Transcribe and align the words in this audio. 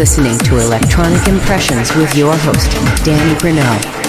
Listening 0.00 0.38
to 0.38 0.56
Electronic 0.56 1.28
Impressions 1.28 1.94
with 1.94 2.16
your 2.16 2.34
host, 2.34 2.70
Danny 3.04 3.38
Bruno. 3.38 3.99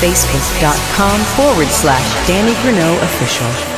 facebook.com 0.00 1.20
forward 1.36 1.68
slash 1.68 2.26
Danny 2.26 2.54
Bruno 2.62 2.98
official. 3.02 3.69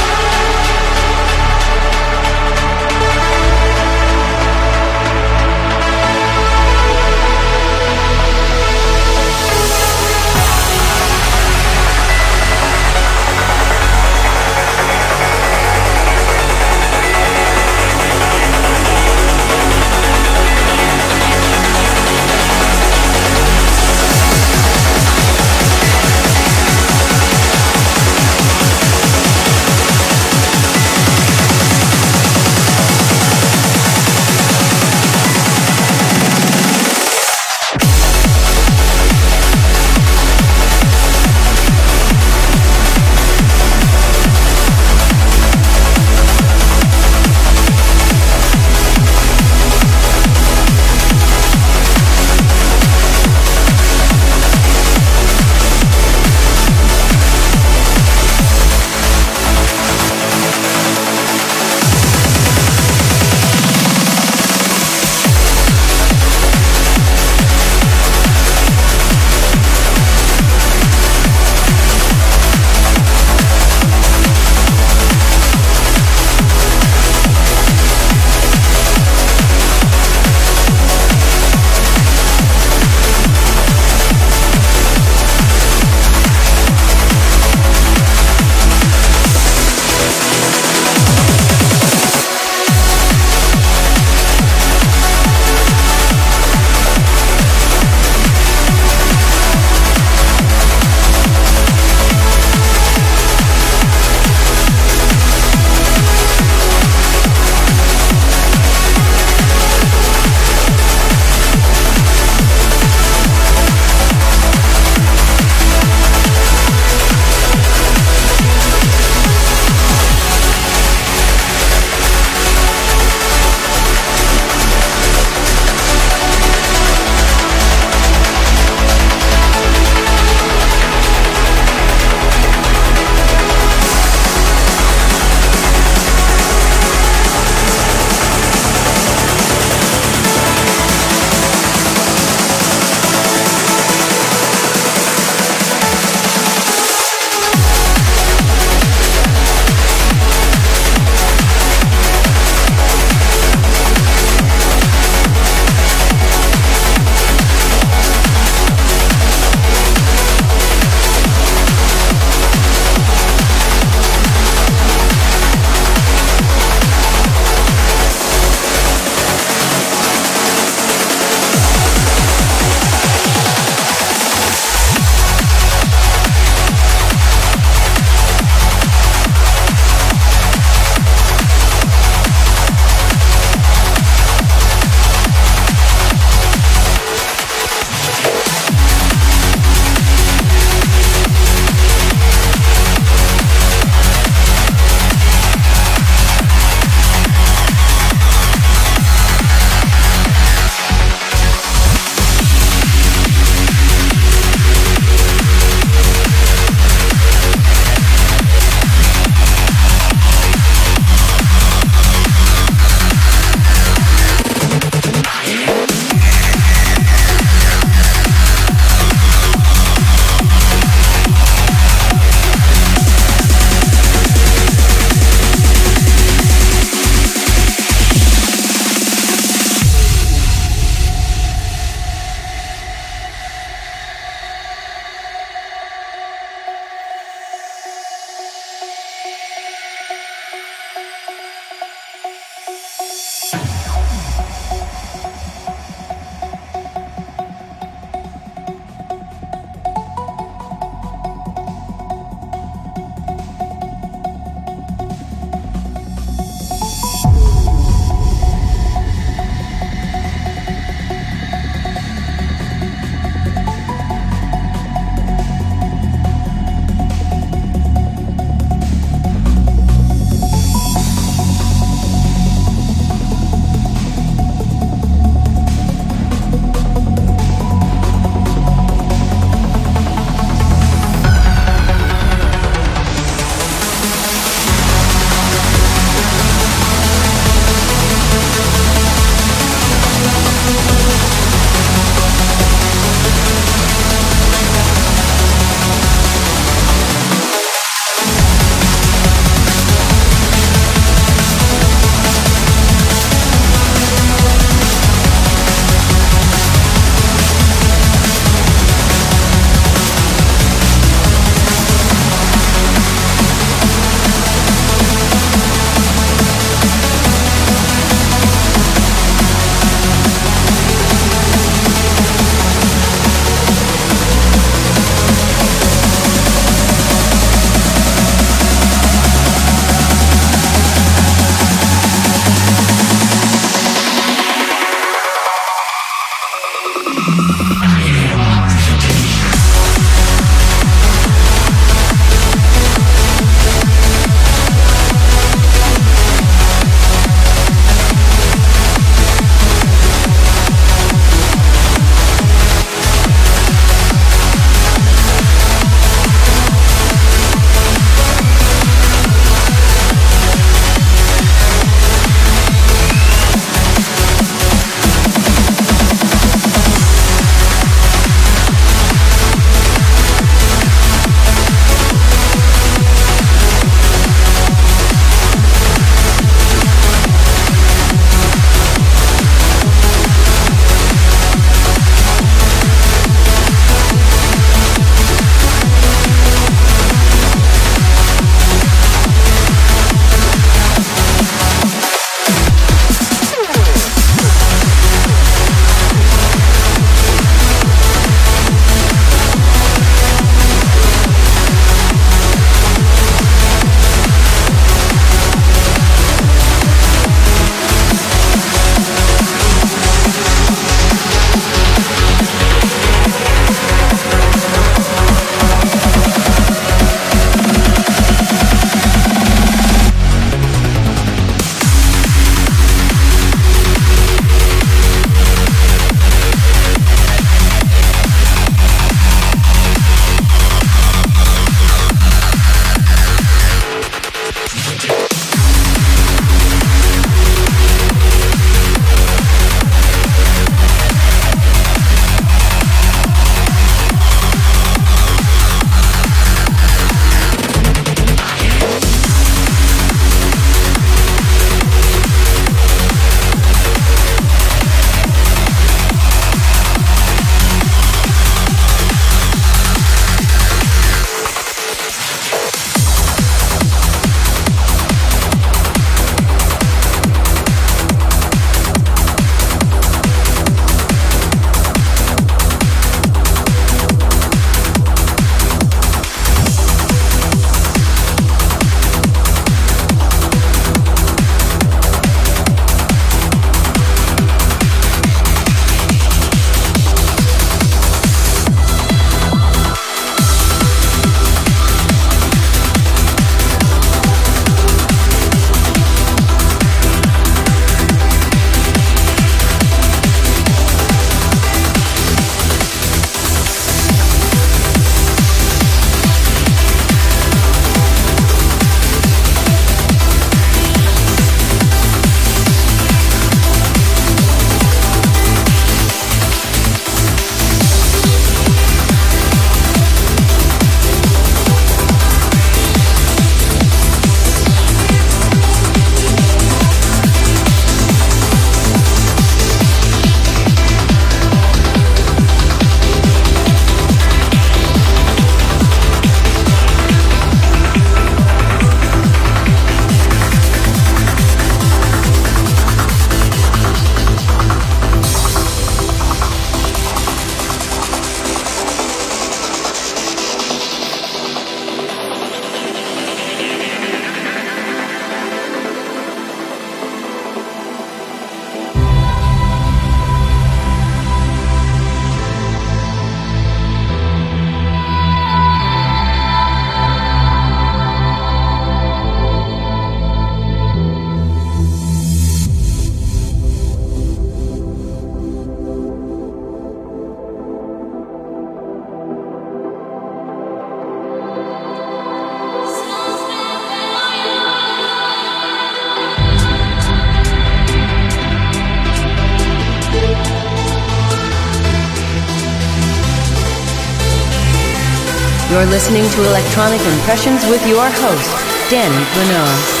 You're 595.71 595.85
listening 595.85 596.29
to 596.31 596.43
Electronic 596.49 596.99
Impressions 596.99 597.65
with 597.67 597.87
your 597.87 598.03
host, 598.03 598.91
Danny 598.91 599.23
Bruno. 599.33 600.00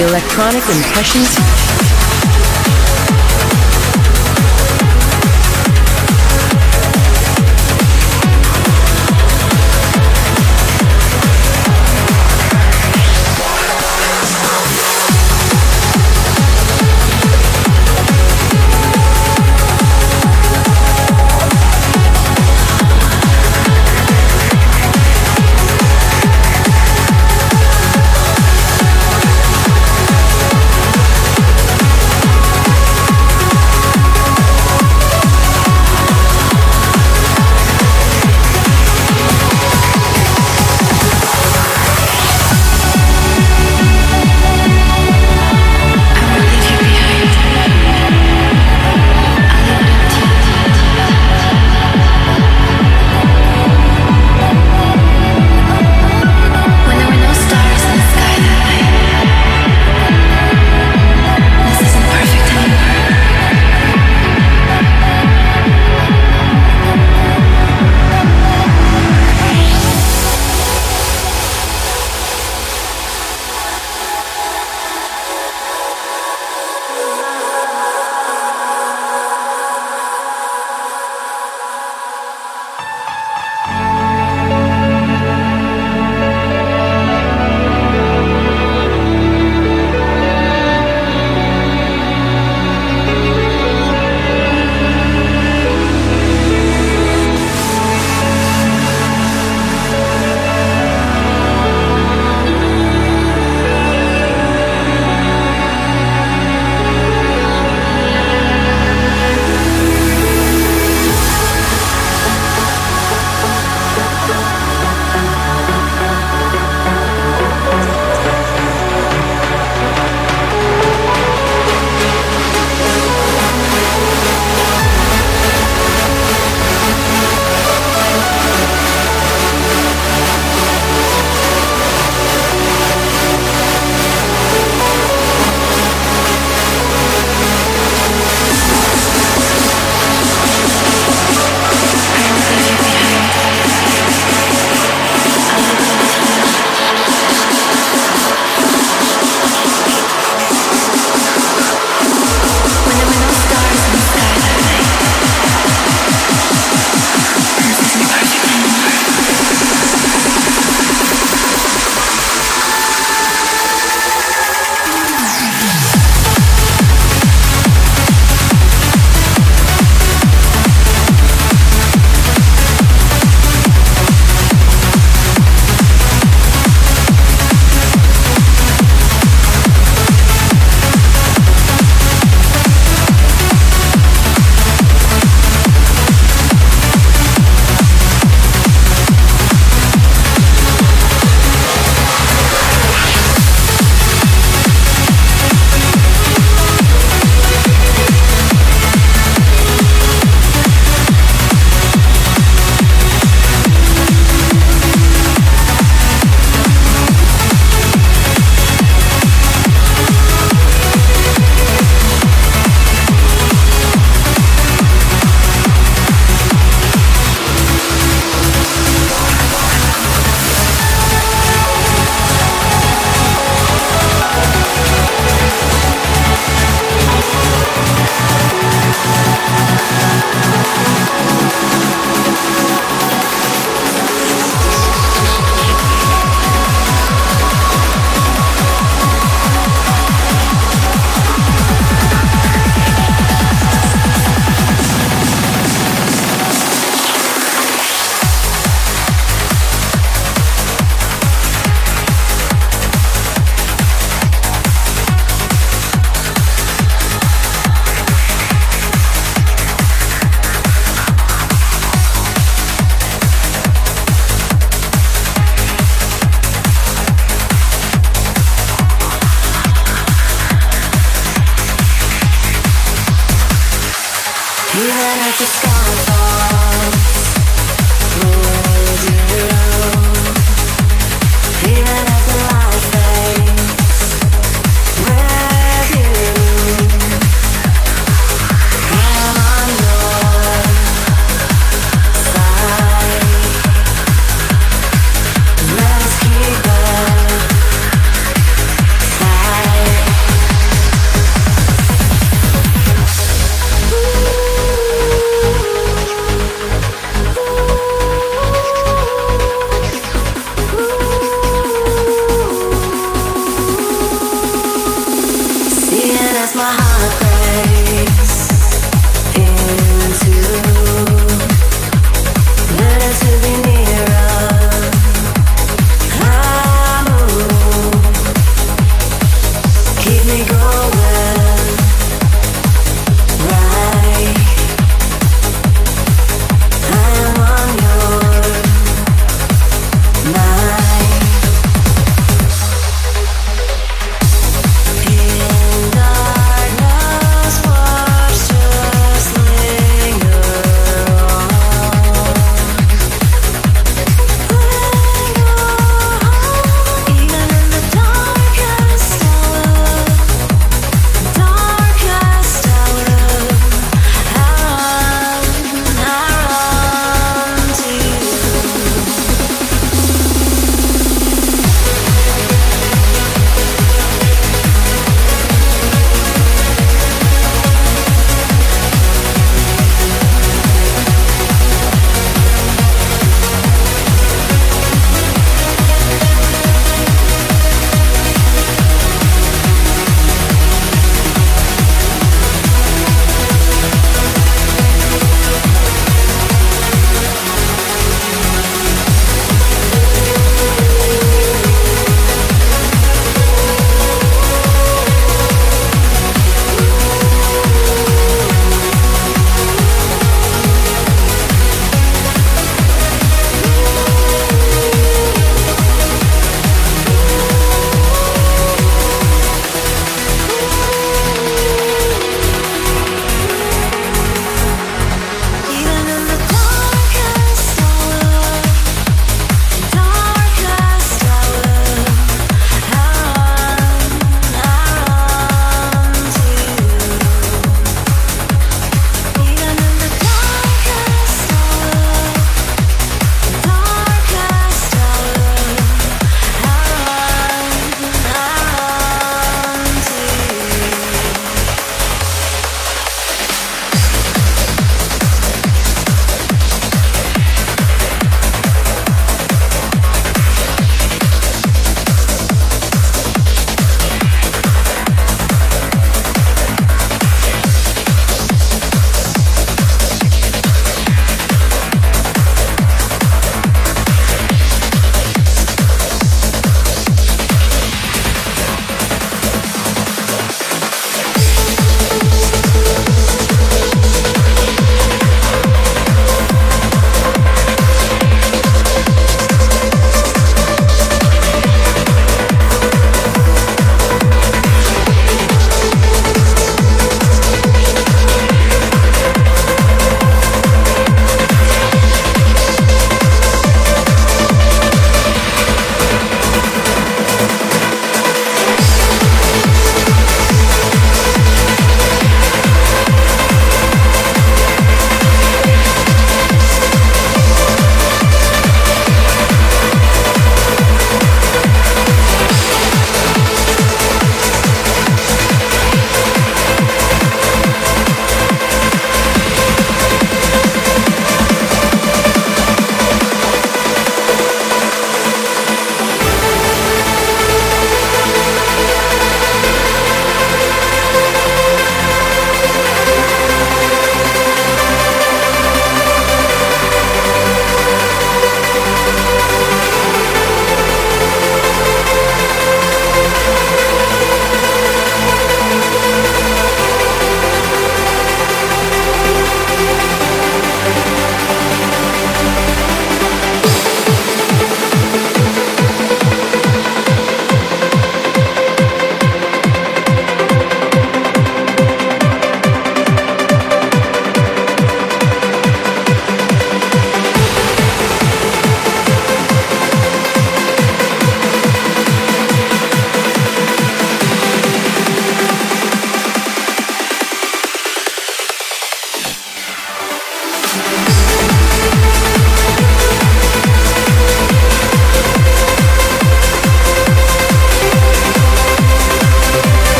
Electronic 0.00 0.62
Impressions 0.70 1.67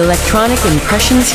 Electronic 0.00 0.64
Impressions 0.64 1.34